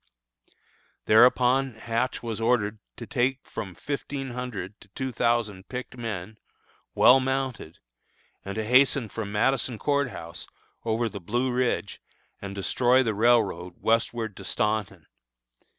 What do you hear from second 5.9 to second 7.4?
men, well